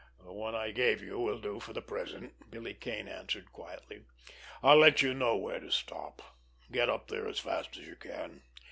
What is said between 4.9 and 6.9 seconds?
you know where to stop. Get